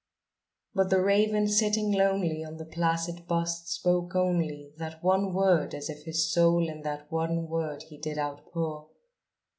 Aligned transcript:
But 0.73 0.89
the 0.89 0.99
raven, 0.99 1.47
sitting 1.47 1.91
lonely 1.91 2.43
on 2.43 2.57
the 2.57 2.65
placid 2.65 3.27
bust, 3.27 3.67
spoke 3.67 4.15
only 4.15 4.73
That 4.77 5.03
one 5.03 5.31
word, 5.31 5.75
as 5.75 5.91
if 5.91 6.05
his 6.05 6.33
soul 6.33 6.67
in 6.67 6.81
that 6.81 7.11
one 7.11 7.47
word 7.47 7.83
he 7.83 7.99
did 7.99 8.17
outpour. 8.17 8.87